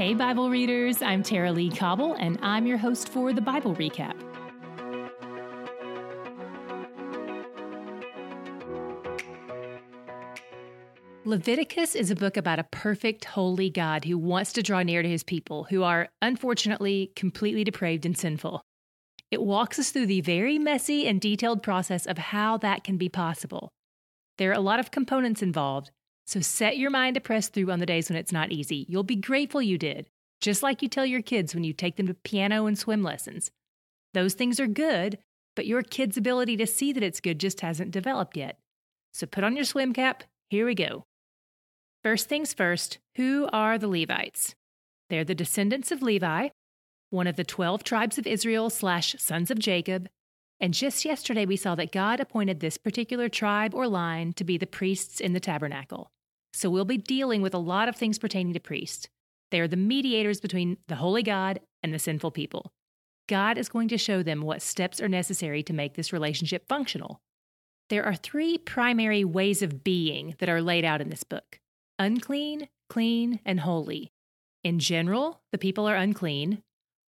Hey, 0.00 0.14
Bible 0.14 0.48
readers, 0.48 1.02
I'm 1.02 1.22
Tara-Leigh 1.22 1.76
Cobble, 1.76 2.14
and 2.14 2.38
I'm 2.40 2.66
your 2.66 2.78
host 2.78 3.10
for 3.10 3.34
the 3.34 3.42
Bible 3.42 3.74
Recap. 3.74 4.14
Leviticus 11.26 11.94
is 11.94 12.10
a 12.10 12.16
book 12.16 12.38
about 12.38 12.58
a 12.58 12.64
perfect, 12.72 13.26
holy 13.26 13.68
God 13.68 14.06
who 14.06 14.16
wants 14.16 14.54
to 14.54 14.62
draw 14.62 14.82
near 14.82 15.02
to 15.02 15.08
his 15.10 15.22
people, 15.22 15.64
who 15.64 15.82
are, 15.82 16.08
unfortunately, 16.22 17.12
completely 17.14 17.62
depraved 17.62 18.06
and 18.06 18.16
sinful. 18.16 18.62
It 19.30 19.42
walks 19.42 19.78
us 19.78 19.90
through 19.90 20.06
the 20.06 20.22
very 20.22 20.58
messy 20.58 21.06
and 21.06 21.20
detailed 21.20 21.62
process 21.62 22.06
of 22.06 22.16
how 22.16 22.56
that 22.56 22.84
can 22.84 22.96
be 22.96 23.10
possible. 23.10 23.68
There 24.38 24.48
are 24.48 24.54
a 24.54 24.60
lot 24.60 24.80
of 24.80 24.90
components 24.90 25.42
involved, 25.42 25.90
so 26.30 26.38
set 26.38 26.78
your 26.78 26.90
mind 26.90 27.14
to 27.14 27.20
press 27.20 27.48
through 27.48 27.72
on 27.72 27.80
the 27.80 27.86
days 27.86 28.08
when 28.08 28.16
it's 28.16 28.30
not 28.30 28.52
easy. 28.52 28.86
You'll 28.88 29.02
be 29.02 29.16
grateful 29.16 29.60
you 29.60 29.76
did, 29.76 30.08
just 30.40 30.62
like 30.62 30.80
you 30.80 30.88
tell 30.88 31.04
your 31.04 31.22
kids 31.22 31.56
when 31.56 31.64
you 31.64 31.72
take 31.72 31.96
them 31.96 32.06
to 32.06 32.14
piano 32.14 32.66
and 32.66 32.78
swim 32.78 33.02
lessons. 33.02 33.50
Those 34.14 34.34
things 34.34 34.60
are 34.60 34.68
good, 34.68 35.18
but 35.56 35.66
your 35.66 35.82
kid's 35.82 36.16
ability 36.16 36.56
to 36.58 36.68
see 36.68 36.92
that 36.92 37.02
it's 37.02 37.20
good 37.20 37.40
just 37.40 37.62
hasn't 37.62 37.90
developed 37.90 38.36
yet. 38.36 38.60
So 39.12 39.26
put 39.26 39.42
on 39.42 39.56
your 39.56 39.64
swim 39.64 39.92
cap. 39.92 40.22
Here 40.50 40.64
we 40.64 40.76
go. 40.76 41.04
First 42.04 42.28
things 42.28 42.54
first, 42.54 42.98
who 43.16 43.48
are 43.52 43.76
the 43.76 43.88
Levites? 43.88 44.54
They're 45.08 45.24
the 45.24 45.34
descendants 45.34 45.90
of 45.90 46.00
Levi, 46.00 46.50
one 47.10 47.26
of 47.26 47.34
the 47.34 47.42
12 47.42 47.82
tribes 47.82 48.18
of 48.18 48.26
Israel 48.28 48.70
slash 48.70 49.16
sons 49.18 49.50
of 49.50 49.58
Jacob. 49.58 50.08
And 50.60 50.74
just 50.74 51.04
yesterday, 51.04 51.44
we 51.44 51.56
saw 51.56 51.74
that 51.74 51.90
God 51.90 52.20
appointed 52.20 52.60
this 52.60 52.78
particular 52.78 53.28
tribe 53.28 53.74
or 53.74 53.88
line 53.88 54.32
to 54.34 54.44
be 54.44 54.56
the 54.56 54.66
priests 54.68 55.18
in 55.18 55.32
the 55.32 55.40
tabernacle. 55.40 56.12
So 56.52 56.70
we'll 56.70 56.84
be 56.84 56.96
dealing 56.96 57.42
with 57.42 57.54
a 57.54 57.58
lot 57.58 57.88
of 57.88 57.96
things 57.96 58.18
pertaining 58.18 58.52
to 58.54 58.60
priests. 58.60 59.08
They 59.50 59.60
are 59.60 59.68
the 59.68 59.76
mediators 59.76 60.40
between 60.40 60.78
the 60.88 60.96
holy 60.96 61.22
God 61.22 61.60
and 61.82 61.92
the 61.92 61.98
sinful 61.98 62.30
people. 62.32 62.72
God 63.28 63.58
is 63.58 63.68
going 63.68 63.88
to 63.88 63.98
show 63.98 64.22
them 64.22 64.42
what 64.42 64.62
steps 64.62 65.00
are 65.00 65.08
necessary 65.08 65.62
to 65.62 65.72
make 65.72 65.94
this 65.94 66.12
relationship 66.12 66.66
functional. 66.68 67.20
There 67.88 68.04
are 68.04 68.14
three 68.14 68.58
primary 68.58 69.24
ways 69.24 69.62
of 69.62 69.84
being 69.84 70.34
that 70.38 70.48
are 70.48 70.62
laid 70.62 70.84
out 70.84 71.00
in 71.00 71.10
this 71.10 71.24
book 71.24 71.58
unclean, 71.98 72.68
clean, 72.88 73.40
and 73.44 73.60
holy. 73.60 74.10
In 74.64 74.78
general, 74.78 75.40
the 75.52 75.58
people 75.58 75.88
are 75.88 75.96
unclean, 75.96 76.62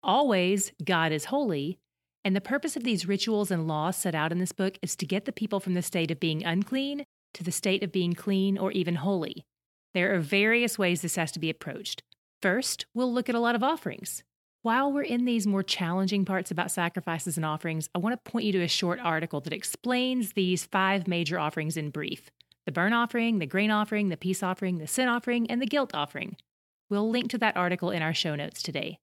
Always, 0.03 0.71
God 0.83 1.11
is 1.11 1.25
holy, 1.25 1.77
and 2.25 2.35
the 2.35 2.41
purpose 2.41 2.75
of 2.75 2.83
these 2.83 3.07
rituals 3.07 3.51
and 3.51 3.67
laws 3.67 3.95
set 3.95 4.15
out 4.15 4.31
in 4.31 4.39
this 4.39 4.51
book 4.51 4.79
is 4.81 4.95
to 4.95 5.05
get 5.05 5.25
the 5.25 5.31
people 5.31 5.59
from 5.59 5.75
the 5.75 5.81
state 5.81 6.09
of 6.09 6.19
being 6.19 6.43
unclean 6.43 7.05
to 7.33 7.43
the 7.43 7.51
state 7.51 7.83
of 7.83 7.91
being 7.91 8.13
clean 8.13 8.57
or 8.57 8.71
even 8.71 8.95
holy. 8.95 9.45
There 9.93 10.15
are 10.15 10.19
various 10.19 10.77
ways 10.77 11.01
this 11.01 11.15
has 11.15 11.31
to 11.33 11.39
be 11.39 11.49
approached. 11.49 12.03
First, 12.41 12.85
we'll 12.93 13.13
look 13.13 13.29
at 13.29 13.35
a 13.35 13.39
lot 13.39 13.55
of 13.55 13.63
offerings. 13.63 14.23
While 14.63 14.91
we're 14.91 15.01
in 15.01 15.25
these 15.25 15.47
more 15.47 15.63
challenging 15.63 16.23
parts 16.23 16.51
about 16.51 16.69
sacrifices 16.69 17.35
and 17.35 17.45
offerings, 17.45 17.89
I 17.95 17.99
want 17.99 18.13
to 18.13 18.31
point 18.31 18.45
you 18.45 18.51
to 18.53 18.61
a 18.61 18.67
short 18.67 18.99
article 18.99 19.41
that 19.41 19.53
explains 19.53 20.33
these 20.33 20.65
five 20.65 21.07
major 21.07 21.39
offerings 21.39 21.77
in 21.77 21.89
brief 21.89 22.29
the 22.67 22.71
burnt 22.71 22.93
offering, 22.93 23.39
the 23.39 23.47
grain 23.47 23.71
offering, 23.71 24.09
the 24.09 24.17
peace 24.17 24.43
offering, 24.43 24.77
the 24.77 24.85
sin 24.85 25.07
offering, 25.07 25.49
and 25.49 25.59
the 25.59 25.65
guilt 25.65 25.91
offering. 25.95 26.37
We'll 26.91 27.09
link 27.09 27.31
to 27.31 27.39
that 27.39 27.57
article 27.57 27.89
in 27.89 28.03
our 28.03 28.13
show 28.13 28.35
notes 28.35 28.61
today. 28.61 28.99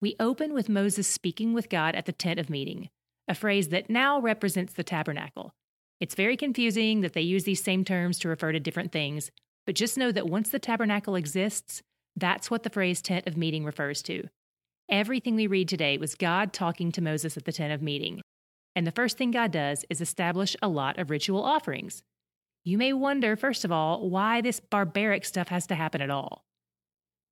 We 0.00 0.16
open 0.18 0.52
with 0.52 0.68
Moses 0.68 1.06
speaking 1.06 1.52
with 1.52 1.68
God 1.68 1.94
at 1.94 2.06
the 2.06 2.12
tent 2.12 2.40
of 2.40 2.50
meeting, 2.50 2.90
a 3.28 3.34
phrase 3.34 3.68
that 3.68 3.88
now 3.88 4.20
represents 4.20 4.72
the 4.72 4.82
tabernacle. 4.82 5.54
It's 6.00 6.14
very 6.14 6.36
confusing 6.36 7.00
that 7.00 7.14
they 7.14 7.22
use 7.22 7.44
these 7.44 7.62
same 7.62 7.84
terms 7.84 8.18
to 8.18 8.28
refer 8.28 8.52
to 8.52 8.60
different 8.60 8.92
things, 8.92 9.30
but 9.64 9.74
just 9.74 9.96
know 9.96 10.12
that 10.12 10.28
once 10.28 10.50
the 10.50 10.58
tabernacle 10.58 11.16
exists, 11.16 11.82
that's 12.16 12.50
what 12.50 12.62
the 12.62 12.70
phrase 12.70 13.00
tent 13.00 13.26
of 13.26 13.36
meeting 13.36 13.64
refers 13.64 14.02
to. 14.02 14.24
Everything 14.88 15.34
we 15.34 15.46
read 15.46 15.68
today 15.68 15.98
was 15.98 16.14
God 16.14 16.52
talking 16.52 16.92
to 16.92 17.02
Moses 17.02 17.36
at 17.36 17.44
the 17.44 17.52
tent 17.52 17.72
of 17.72 17.82
meeting. 17.82 18.20
And 18.74 18.86
the 18.86 18.92
first 18.92 19.16
thing 19.16 19.30
God 19.30 19.50
does 19.50 19.84
is 19.90 20.00
establish 20.00 20.54
a 20.62 20.68
lot 20.68 20.98
of 20.98 21.10
ritual 21.10 21.42
offerings. 21.42 22.02
You 22.62 22.78
may 22.78 22.92
wonder, 22.92 23.34
first 23.36 23.64
of 23.64 23.72
all, 23.72 24.08
why 24.08 24.40
this 24.40 24.60
barbaric 24.60 25.24
stuff 25.24 25.48
has 25.48 25.66
to 25.68 25.74
happen 25.74 26.02
at 26.02 26.10
all. 26.10 26.44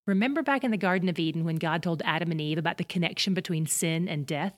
Remember 0.07 0.43
back 0.43 0.65
in 0.65 0.71
the 0.71 0.77
Garden 0.77 1.09
of 1.09 1.19
Eden 1.19 1.45
when 1.45 1.57
God 1.57 1.83
told 1.83 2.03
Adam 2.05 2.31
and 2.31 2.41
Eve 2.41 2.59
about 2.59 2.79
the 2.79 2.85
connection 2.85 3.35
between 3.35 3.67
sin 3.67 4.09
and 4.09 4.27
death? 4.27 4.55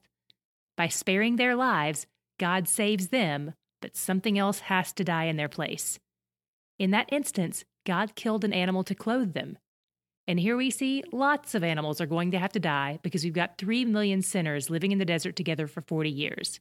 By 0.76 0.88
sparing 0.88 1.36
their 1.36 1.54
lives, 1.54 2.06
God 2.38 2.68
saves 2.68 3.08
them, 3.08 3.54
but 3.80 3.96
something 3.96 4.38
else 4.38 4.60
has 4.60 4.92
to 4.94 5.04
die 5.04 5.24
in 5.24 5.36
their 5.36 5.48
place. 5.48 5.98
In 6.78 6.90
that 6.90 7.08
instance, 7.12 7.64
God 7.84 8.14
killed 8.14 8.44
an 8.44 8.52
animal 8.52 8.84
to 8.84 8.94
clothe 8.94 9.34
them. 9.34 9.58
And 10.28 10.40
here 10.40 10.56
we 10.56 10.70
see 10.70 11.04
lots 11.12 11.54
of 11.54 11.62
animals 11.62 12.00
are 12.00 12.06
going 12.06 12.32
to 12.32 12.38
have 12.38 12.52
to 12.52 12.60
die 12.60 12.98
because 13.02 13.22
we've 13.22 13.32
got 13.32 13.58
3 13.58 13.84
million 13.84 14.22
sinners 14.22 14.68
living 14.70 14.92
in 14.92 14.98
the 14.98 15.04
desert 15.04 15.36
together 15.36 15.66
for 15.66 15.82
40 15.82 16.10
years. 16.10 16.60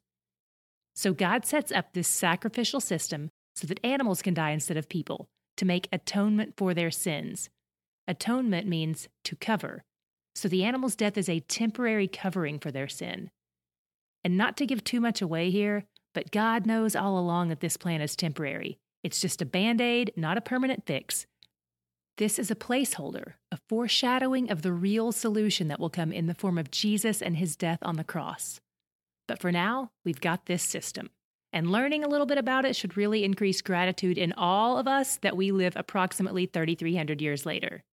So 0.95 1.13
God 1.13 1.45
sets 1.45 1.71
up 1.71 1.93
this 1.93 2.07
sacrificial 2.07 2.79
system 2.79 3.29
so 3.55 3.67
that 3.67 3.83
animals 3.83 4.21
can 4.21 4.33
die 4.33 4.51
instead 4.51 4.77
of 4.77 4.87
people 4.87 5.27
to 5.57 5.65
make 5.65 5.89
atonement 5.91 6.53
for 6.57 6.73
their 6.73 6.91
sins. 6.91 7.49
Atonement 8.07 8.67
means 8.67 9.07
to 9.23 9.35
cover. 9.35 9.83
So 10.35 10.47
the 10.47 10.63
animal's 10.63 10.95
death 10.95 11.17
is 11.17 11.29
a 11.29 11.39
temporary 11.39 12.07
covering 12.07 12.59
for 12.59 12.71
their 12.71 12.87
sin. 12.87 13.31
And 14.23 14.37
not 14.37 14.57
to 14.57 14.65
give 14.65 14.83
too 14.83 14.99
much 14.99 15.21
away 15.21 15.49
here, 15.49 15.85
but 16.15 16.31
God 16.31 16.65
knows 16.65 16.95
all 16.95 17.19
along 17.19 17.49
that 17.49 17.59
this 17.59 17.77
plan 17.77 18.01
is 18.01 18.15
temporary. 18.15 18.79
It's 19.03 19.21
just 19.21 19.41
a 19.41 19.45
band 19.45 19.81
aid, 19.81 20.13
not 20.15 20.37
a 20.37 20.41
permanent 20.41 20.87
fix. 20.87 21.27
This 22.17 22.39
is 22.39 22.49
a 22.49 22.55
placeholder, 22.55 23.33
a 23.51 23.59
foreshadowing 23.67 24.49
of 24.49 24.61
the 24.61 24.71
real 24.71 25.11
solution 25.11 25.67
that 25.67 25.79
will 25.79 25.89
come 25.89 26.13
in 26.13 26.27
the 26.27 26.33
form 26.33 26.57
of 26.57 26.71
Jesus 26.71 27.21
and 27.21 27.35
his 27.35 27.57
death 27.57 27.79
on 27.81 27.97
the 27.97 28.03
cross. 28.05 28.61
But 29.27 29.39
for 29.39 29.51
now, 29.51 29.91
we've 30.05 30.21
got 30.21 30.45
this 30.45 30.63
system. 30.63 31.09
And 31.51 31.71
learning 31.71 32.03
a 32.05 32.07
little 32.07 32.25
bit 32.25 32.37
about 32.37 32.63
it 32.63 32.75
should 32.75 32.95
really 32.95 33.25
increase 33.25 33.61
gratitude 33.61 34.17
in 34.17 34.33
all 34.33 34.77
of 34.77 34.87
us 34.87 35.17
that 35.17 35.35
we 35.35 35.51
live 35.51 35.73
approximately 35.75 36.45
3,300 36.45 37.21
years 37.21 37.45
later. 37.45 37.83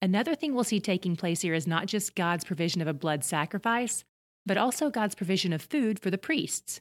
Another 0.00 0.34
thing 0.34 0.54
we'll 0.54 0.64
see 0.64 0.80
taking 0.80 1.16
place 1.16 1.42
here 1.42 1.54
is 1.54 1.66
not 1.66 1.86
just 1.86 2.14
God's 2.14 2.44
provision 2.44 2.80
of 2.80 2.88
a 2.88 2.94
blood 2.94 3.24
sacrifice, 3.24 4.04
but 4.46 4.56
also 4.56 4.90
God's 4.90 5.14
provision 5.14 5.52
of 5.52 5.62
food 5.62 5.98
for 5.98 6.10
the 6.10 6.18
priests. 6.18 6.80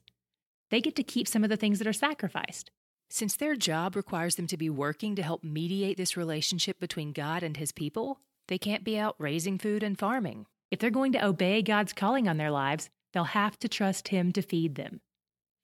They 0.74 0.82
get 0.82 0.96
to 0.96 1.04
keep 1.04 1.28
some 1.28 1.44
of 1.44 1.52
the 1.52 1.56
things 1.56 1.78
that 1.78 1.88
are 1.88 1.94
sacrificed. 1.94 2.72
Since 3.08 3.36
their 3.36 3.56
job 3.56 3.96
requires 3.96 4.38
them 4.38 4.48
to 4.48 4.58
be 4.58 4.72
working 4.72 5.16
to 5.16 5.22
help 5.22 5.44
mediate 5.44 5.98
this 5.98 6.18
relationship 6.18 6.80
between 6.80 7.14
God 7.14 7.44
and 7.44 7.56
his 7.56 7.72
people, 7.72 8.22
they 8.48 8.58
can't 8.58 8.84
be 8.84 8.98
out 8.98 9.14
raising 9.20 9.60
food 9.60 9.84
and 9.84 10.00
farming. 10.00 10.48
If 10.72 10.80
they're 10.80 10.90
going 10.90 11.12
to 11.12 11.24
obey 11.24 11.62
God's 11.62 11.94
calling 11.94 12.28
on 12.28 12.38
their 12.38 12.50
lives, 12.50 12.90
they'll 13.14 13.26
have 13.26 13.60
to 13.60 13.68
trust 13.68 14.08
Him 14.08 14.32
to 14.32 14.42
feed 14.42 14.74
them. 14.74 15.02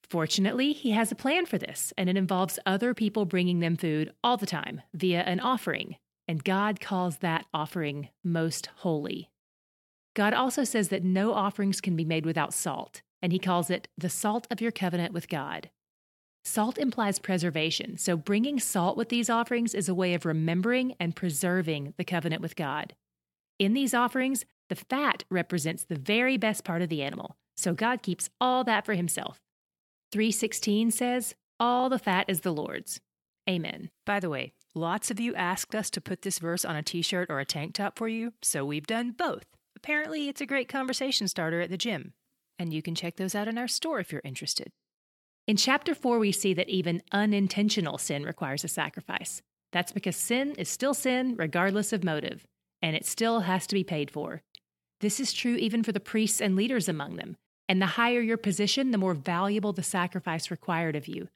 Fortunately, 0.08 0.74
He 0.74 0.92
has 0.92 1.12
a 1.12 1.16
plan 1.16 1.48
for 1.48 1.58
this, 1.58 1.92
and 1.98 2.08
it 2.08 2.16
involves 2.16 2.60
other 2.68 2.94
people 2.94 3.26
bringing 3.26 3.62
them 3.62 3.78
food 3.78 4.14
all 4.24 4.38
the 4.38 4.46
time 4.46 4.84
via 4.94 5.22
an 5.22 5.40
offering, 5.40 5.96
and 6.28 6.44
God 6.44 6.80
calls 6.80 7.18
that 7.18 7.48
offering 7.52 8.10
most 8.24 8.68
holy. 8.76 9.32
God 10.16 10.36
also 10.36 10.64
says 10.64 10.90
that 10.90 11.04
no 11.04 11.34
offerings 11.34 11.82
can 11.82 11.96
be 11.96 12.06
made 12.06 12.28
without 12.28 12.54
salt, 12.54 13.02
and 13.22 13.32
he 13.32 13.40
calls 13.40 13.70
it 13.70 13.88
the 13.98 14.10
salt 14.10 14.48
of 14.50 14.62
your 14.62 14.72
covenant 14.72 15.14
with 15.14 15.30
God. 15.30 15.70
Salt 16.44 16.78
implies 16.78 17.20
preservation, 17.20 17.98
so 17.98 18.16
bringing 18.16 18.60
salt 18.60 18.98
with 18.98 19.10
these 19.10 19.30
offerings 19.30 19.74
is 19.74 19.90
a 19.90 19.94
way 19.94 20.14
of 20.14 20.26
remembering 20.26 20.96
and 21.00 21.16
preserving 21.16 21.94
the 21.98 22.06
covenant 22.06 22.42
with 22.42 22.56
God. 22.56 22.96
In 23.60 23.74
these 23.74 23.94
offerings, 23.94 24.46
the 24.70 24.76
fat 24.76 25.24
represents 25.30 25.84
the 25.84 26.00
very 26.00 26.38
best 26.38 26.64
part 26.64 26.82
of 26.82 26.90
the 26.90 27.04
animal, 27.04 27.36
so 27.58 27.74
God 27.74 28.02
keeps 28.02 28.30
all 28.40 28.64
that 28.64 28.86
for 28.86 28.94
himself. 28.94 29.42
316 30.12 30.92
says, 30.92 31.36
All 31.60 31.90
the 31.90 32.00
fat 32.00 32.26
is 32.28 32.42
the 32.42 32.54
Lord's. 32.54 33.02
Amen. 33.50 33.90
By 34.06 34.20
the 34.20 34.30
way, 34.30 34.54
Lots 34.76 35.10
of 35.10 35.20
you 35.20 35.34
asked 35.34 35.74
us 35.74 35.90
to 35.90 36.02
put 36.02 36.22
this 36.22 36.38
verse 36.38 36.64
on 36.64 36.76
a 36.76 36.84
t 36.84 37.02
shirt 37.02 37.30
or 37.30 37.40
a 37.40 37.46
tank 37.46 37.74
top 37.74 37.98
for 37.98 38.08
you, 38.08 38.34
so 38.42 38.64
we've 38.64 38.86
done 38.86 39.12
both. 39.12 39.46
Apparently, 39.76 40.30
it's 40.30 40.42
a 40.42 40.46
great 40.46 40.70
conversation 40.70 41.28
starter 41.28 41.60
at 41.60 41.72
the 41.72 41.78
gym, 41.78 42.14
and 42.60 42.74
you 42.74 42.82
can 42.82 42.94
check 42.94 43.16
those 43.16 43.34
out 43.34 43.48
in 43.48 43.58
our 43.58 43.68
store 43.68 44.00
if 44.00 44.12
you're 44.12 44.22
interested. 44.24 44.72
In 45.48 45.58
chapter 45.58 45.96
4, 45.96 46.20
we 46.20 46.32
see 46.32 46.54
that 46.54 46.70
even 46.70 47.02
unintentional 47.12 47.98
sin 47.98 48.24
requires 48.24 48.64
a 48.64 48.68
sacrifice. 48.68 49.42
That's 49.72 49.92
because 49.92 50.16
sin 50.16 50.54
is 50.58 50.70
still 50.70 50.94
sin, 50.94 51.36
regardless 51.38 51.94
of 51.94 52.04
motive, 52.04 52.46
and 52.82 52.96
it 52.96 53.06
still 53.06 53.42
has 53.42 53.66
to 53.68 53.76
be 53.76 53.84
paid 53.84 54.12
for. 54.12 54.44
This 55.00 55.20
is 55.20 55.34
true 55.34 55.56
even 55.56 55.82
for 55.82 55.92
the 55.92 56.00
priests 56.00 56.42
and 56.42 56.56
leaders 56.56 56.90
among 56.90 57.16
them, 57.16 57.38
and 57.68 57.82
the 57.82 57.88
higher 57.88 58.20
your 58.20 58.38
position, 58.38 58.92
the 58.92 58.98
more 58.98 59.14
valuable 59.14 59.74
the 59.74 59.82
sacrifice 59.82 60.52
required 60.52 60.96
of 60.96 61.08
you. 61.08 61.30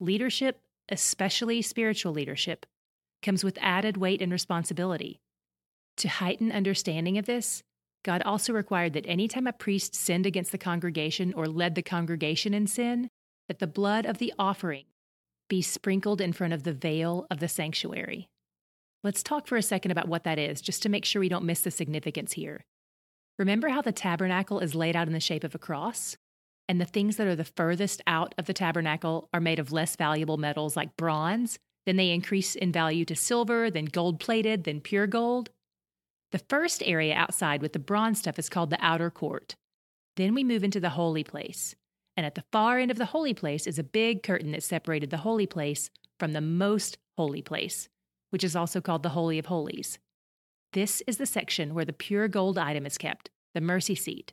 Leadership, 0.00 0.60
especially 0.88 1.60
spiritual 1.62 2.12
leadership, 2.12 2.66
comes 3.22 3.44
with 3.44 3.58
added 3.60 3.96
weight 3.96 4.22
and 4.22 4.32
responsibility. 4.32 5.20
To 5.98 6.08
heighten 6.08 6.50
understanding 6.50 7.18
of 7.18 7.26
this, 7.26 7.62
God 8.04 8.22
also 8.22 8.52
required 8.52 8.94
that 8.94 9.06
any 9.06 9.28
time 9.28 9.46
a 9.46 9.52
priest 9.52 9.94
sinned 9.94 10.26
against 10.26 10.52
the 10.52 10.58
congregation 10.58 11.32
or 11.34 11.46
led 11.46 11.74
the 11.74 11.82
congregation 11.82 12.52
in 12.52 12.66
sin, 12.66 13.08
that 13.48 13.60
the 13.60 13.66
blood 13.66 14.06
of 14.06 14.18
the 14.18 14.32
offering 14.38 14.84
be 15.48 15.62
sprinkled 15.62 16.20
in 16.20 16.32
front 16.32 16.52
of 16.52 16.62
the 16.62 16.72
veil 16.72 17.26
of 17.30 17.38
the 17.38 17.48
sanctuary. 17.48 18.28
Let's 19.04 19.22
talk 19.22 19.46
for 19.46 19.56
a 19.56 19.62
second 19.62 19.90
about 19.90 20.08
what 20.08 20.24
that 20.24 20.38
is, 20.38 20.60
just 20.60 20.82
to 20.82 20.88
make 20.88 21.04
sure 21.04 21.20
we 21.20 21.28
don't 21.28 21.44
miss 21.44 21.60
the 21.60 21.70
significance 21.70 22.32
here. 22.32 22.64
Remember 23.38 23.68
how 23.68 23.82
the 23.82 23.92
tabernacle 23.92 24.60
is 24.60 24.74
laid 24.74 24.96
out 24.96 25.08
in 25.08 25.12
the 25.12 25.20
shape 25.20 25.44
of 25.44 25.54
a 25.54 25.58
cross? 25.58 26.16
And 26.68 26.80
the 26.80 26.86
things 26.86 27.16
that 27.16 27.26
are 27.26 27.36
the 27.36 27.44
furthest 27.44 28.00
out 28.06 28.34
of 28.38 28.46
the 28.46 28.54
tabernacle 28.54 29.28
are 29.34 29.40
made 29.40 29.58
of 29.58 29.72
less 29.72 29.96
valuable 29.96 30.36
metals 30.36 30.76
like 30.76 30.96
bronze. 30.96 31.58
Then 31.84 31.96
they 31.96 32.10
increase 32.10 32.54
in 32.54 32.70
value 32.70 33.04
to 33.06 33.16
silver, 33.16 33.70
then 33.70 33.86
gold 33.86 34.20
plated, 34.20 34.64
then 34.64 34.80
pure 34.80 35.06
gold. 35.06 35.50
The 36.32 36.38
first 36.38 36.82
area 36.86 37.14
outside 37.14 37.60
with 37.60 37.74
the 37.74 37.78
bronze 37.78 38.18
stuff 38.18 38.38
is 38.38 38.48
called 38.48 38.70
the 38.70 38.82
outer 38.82 39.10
court. 39.10 39.54
Then 40.16 40.34
we 40.34 40.42
move 40.42 40.64
into 40.64 40.80
the 40.80 40.90
holy 40.90 41.22
place. 41.22 41.74
And 42.16 42.24
at 42.24 42.34
the 42.34 42.44
far 42.50 42.78
end 42.78 42.90
of 42.90 42.96
the 42.96 43.06
holy 43.06 43.34
place 43.34 43.66
is 43.66 43.78
a 43.78 43.84
big 43.84 44.22
curtain 44.22 44.52
that 44.52 44.62
separated 44.62 45.10
the 45.10 45.18
holy 45.18 45.46
place 45.46 45.90
from 46.18 46.32
the 46.32 46.40
most 46.40 46.96
holy 47.18 47.42
place, 47.42 47.90
which 48.30 48.44
is 48.44 48.56
also 48.56 48.80
called 48.80 49.02
the 49.02 49.10
Holy 49.10 49.38
of 49.38 49.46
Holies. 49.46 49.98
This 50.72 51.02
is 51.06 51.18
the 51.18 51.26
section 51.26 51.74
where 51.74 51.84
the 51.84 51.92
pure 51.92 52.28
gold 52.28 52.56
item 52.56 52.86
is 52.86 52.96
kept, 52.96 53.28
the 53.54 53.60
mercy 53.60 53.94
seat, 53.94 54.32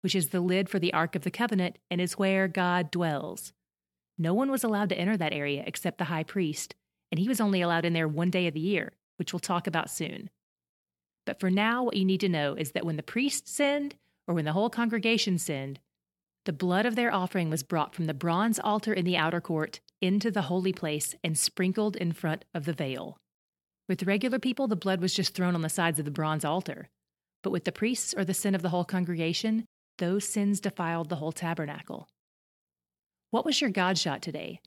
which 0.00 0.16
is 0.16 0.30
the 0.30 0.40
lid 0.40 0.68
for 0.68 0.80
the 0.80 0.92
Ark 0.92 1.14
of 1.14 1.22
the 1.22 1.30
Covenant 1.30 1.78
and 1.90 2.00
is 2.00 2.18
where 2.18 2.48
God 2.48 2.90
dwells. 2.90 3.52
No 4.18 4.34
one 4.34 4.50
was 4.50 4.64
allowed 4.64 4.88
to 4.88 4.98
enter 4.98 5.16
that 5.16 5.32
area 5.32 5.62
except 5.64 5.98
the 5.98 6.04
high 6.04 6.24
priest, 6.24 6.74
and 7.12 7.20
he 7.20 7.28
was 7.28 7.40
only 7.40 7.60
allowed 7.60 7.84
in 7.84 7.92
there 7.92 8.08
one 8.08 8.30
day 8.30 8.48
of 8.48 8.54
the 8.54 8.60
year, 8.60 8.94
which 9.16 9.32
we'll 9.32 9.40
talk 9.40 9.68
about 9.68 9.90
soon. 9.90 10.28
But 11.26 11.38
for 11.40 11.50
now, 11.50 11.82
what 11.84 11.96
you 11.96 12.04
need 12.04 12.20
to 12.20 12.28
know 12.28 12.54
is 12.54 12.72
that 12.72 12.86
when 12.86 12.96
the 12.96 13.02
priest 13.02 13.46
sinned, 13.46 13.96
or 14.26 14.34
when 14.34 14.46
the 14.46 14.52
whole 14.52 14.70
congregation 14.70 15.38
sinned, 15.38 15.80
the 16.46 16.52
blood 16.52 16.86
of 16.86 16.94
their 16.94 17.12
offering 17.12 17.50
was 17.50 17.64
brought 17.64 17.94
from 17.94 18.06
the 18.06 18.14
bronze 18.14 18.58
altar 18.60 18.94
in 18.94 19.04
the 19.04 19.16
outer 19.16 19.40
court 19.40 19.80
into 20.00 20.30
the 20.30 20.42
holy 20.42 20.72
place 20.72 21.14
and 21.24 21.36
sprinkled 21.36 21.96
in 21.96 22.12
front 22.12 22.44
of 22.54 22.64
the 22.64 22.72
veil. 22.72 23.18
With 23.88 24.04
regular 24.04 24.38
people, 24.38 24.68
the 24.68 24.76
blood 24.76 25.00
was 25.00 25.12
just 25.12 25.34
thrown 25.34 25.54
on 25.54 25.62
the 25.62 25.68
sides 25.68 25.98
of 25.98 26.04
the 26.04 26.10
bronze 26.10 26.44
altar. 26.44 26.88
But 27.42 27.50
with 27.50 27.64
the 27.64 27.72
priests 27.72 28.14
or 28.16 28.24
the 28.24 28.34
sin 28.34 28.54
of 28.54 28.62
the 28.62 28.68
whole 28.68 28.84
congregation, 28.84 29.66
those 29.98 30.24
sins 30.28 30.60
defiled 30.60 31.08
the 31.08 31.16
whole 31.16 31.32
tabernacle. 31.32 32.08
What 33.30 33.44
was 33.44 33.60
your 33.60 33.70
God 33.70 33.98
shot 33.98 34.22
today? 34.22 34.60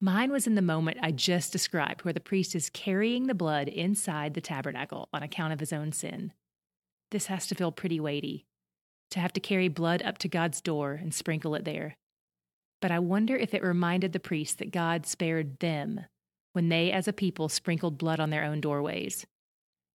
Mine 0.00 0.30
was 0.30 0.46
in 0.46 0.54
the 0.54 0.62
moment 0.62 0.98
I 1.02 1.10
just 1.10 1.50
described, 1.50 2.04
where 2.04 2.14
the 2.14 2.20
priest 2.20 2.54
is 2.54 2.70
carrying 2.70 3.26
the 3.26 3.34
blood 3.34 3.66
inside 3.66 4.34
the 4.34 4.40
tabernacle 4.40 5.08
on 5.12 5.24
account 5.24 5.52
of 5.52 5.60
his 5.60 5.72
own 5.72 5.90
sin. 5.90 6.32
This 7.10 7.26
has 7.26 7.46
to 7.48 7.54
feel 7.54 7.72
pretty 7.72 7.98
weighty 7.98 8.46
to 9.10 9.20
have 9.20 9.32
to 9.32 9.40
carry 9.40 9.68
blood 9.68 10.02
up 10.02 10.18
to 10.18 10.28
God's 10.28 10.60
door 10.60 10.92
and 10.92 11.12
sprinkle 11.12 11.54
it 11.54 11.64
there. 11.64 11.96
But 12.80 12.90
I 12.90 12.98
wonder 12.98 13.36
if 13.36 13.54
it 13.54 13.62
reminded 13.62 14.12
the 14.12 14.20
priests 14.20 14.54
that 14.56 14.70
God 14.70 15.06
spared 15.06 15.58
them 15.58 16.04
when 16.52 16.68
they, 16.68 16.92
as 16.92 17.08
a 17.08 17.12
people, 17.12 17.48
sprinkled 17.48 17.98
blood 17.98 18.20
on 18.20 18.30
their 18.30 18.44
own 18.44 18.60
doorways. 18.60 19.26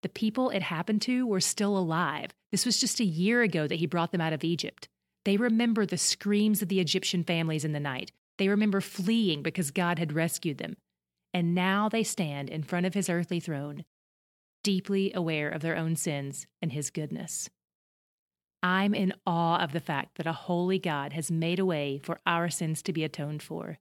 The 0.03 0.09
people 0.09 0.51
it 0.51 0.63
happened 0.63 1.03
to 1.03 1.27
were 1.27 1.41
still 1.41 1.77
alive. 1.77 2.31
This 2.51 2.67
was 2.67 2.81
just 2.81 2.99
a 2.99 3.05
year 3.05 3.43
ago 3.43 3.69
that 3.69 3.79
he 3.79 3.87
brought 3.87 4.11
them 4.11 4.21
out 4.21 4.33
of 4.33 4.43
Egypt. 4.43 4.89
They 5.25 5.37
remember 5.37 5.87
the 5.87 5.99
screams 5.99 6.61
of 6.61 6.69
the 6.69 6.81
Egyptian 6.81 7.23
families 7.23 7.65
in 7.65 7.73
the 7.73 7.81
night. 7.81 8.11
They 8.43 8.49
remember 8.49 8.81
fleeing 8.81 9.41
because 9.45 9.71
God 9.71 10.01
had 10.01 10.15
rescued 10.15 10.59
them. 10.59 10.75
And 11.33 11.55
now 11.55 11.89
they 11.89 12.03
stand 12.03 12.51
in 12.51 12.65
front 12.65 12.87
of 12.87 12.93
his 12.93 13.09
earthly 13.09 13.39
throne, 13.39 13.85
deeply 14.65 15.13
aware 15.15 15.49
of 15.49 15.63
their 15.63 15.77
own 15.77 15.95
sins 15.95 16.49
and 16.61 16.73
his 16.73 16.91
goodness. 16.91 17.49
I'm 18.61 18.97
in 18.97 19.15
awe 19.25 19.63
of 19.63 19.71
the 19.71 19.79
fact 19.79 20.17
that 20.17 20.27
a 20.27 20.33
holy 20.33 20.81
God 20.81 21.13
has 21.13 21.31
made 21.31 21.61
a 21.61 21.65
way 21.65 22.01
for 22.03 22.19
our 22.27 22.51
sins 22.51 22.83
to 22.83 22.93
be 22.93 23.05
atoned 23.05 23.45
for. 23.45 23.79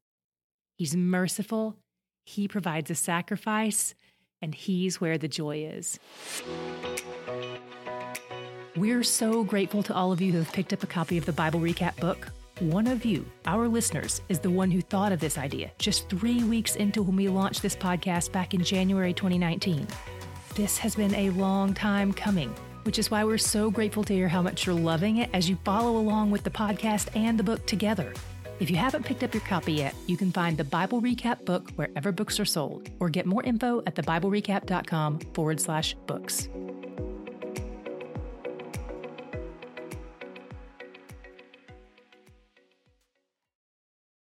He's 0.78 0.96
merciful, 0.96 1.78
He 2.24 2.48
provides 2.48 2.92
a 2.92 2.96
sacrifice, 2.96 3.96
and 4.44 4.54
He's 4.54 5.02
where 5.02 5.18
the 5.18 5.28
joy 5.28 5.66
is. 5.66 5.98
We're 8.75 9.02
so 9.02 9.44
grateful 9.44 9.81
to 9.81 9.94
all 9.96 10.12
of 10.12 10.22
you 10.22 10.34
who 10.34 10.38
have 10.38 10.54
picked 10.54 10.72
up 10.72 10.84
a 10.84 10.88
copy 10.88 11.18
of 11.18 11.25
the 11.25 11.34
Bible 11.34 11.60
Recap 11.60 12.00
book. 12.00 12.31
One 12.62 12.86
of 12.86 13.04
you, 13.06 13.25
our 13.46 13.68
listeners, 13.68 14.22
is 14.30 14.38
the 14.38 14.52
one 14.52 14.69
who 14.69 14.81
thought 14.81 15.12
of 15.12 15.19
this 15.19 15.40
idea 15.40 15.72
just 15.80 16.08
three 16.10 16.44
weeks 16.44 16.75
into 16.75 17.02
when 17.02 17.16
we 17.16 17.28
launched 17.28 17.63
this 17.63 17.75
podcast 17.75 18.31
back 18.31 18.54
in 18.54 18.63
January 18.63 19.13
2019. 19.13 19.88
This 20.54 20.78
has 20.78 20.96
been 20.96 21.16
a 21.16 21.31
long 21.31 21.74
time 21.74 22.13
coming 22.13 22.54
which 22.84 22.98
is 22.98 23.12
why 23.12 23.24
we're 23.24 23.38
so 23.38 23.69
grateful 23.69 24.04
to 24.04 24.13
hear 24.13 24.28
how 24.28 24.42
much 24.42 24.66
you're 24.66 24.75
loving 24.75 25.18
it 25.18 25.30
as 25.34 25.50
you 25.50 25.56
follow 25.63 25.98
along 25.98 26.31
with 26.31 26.44
the 26.44 26.50
podcast 26.50 27.16
and 27.16 27.38
the 27.38 27.44
book 27.44 27.66
together. 27.68 28.13
If 28.60 28.69
you 28.69 28.75
haven't 28.75 29.06
picked 29.06 29.24
up 29.24 29.34
your 29.34 29.44
copy 29.44 29.74
yet, 29.74 29.96
you 30.08 30.18
can 30.18 30.31
find 30.31 30.58
the 30.58 30.63
Bible 30.63 31.02
Recap 31.02 31.46
book 31.46 31.72
wherever 31.75 32.12
books 32.12 32.40
are 32.40 32.46
sold, 32.46 32.90
or 33.00 33.10
get 33.10 33.25
more 33.25 33.44
info 33.44 33.84
at 33.88 33.96
thebiblerecap.com 33.96 35.19
forward 35.34 35.60
slash 35.60 35.96
books. 36.06 36.50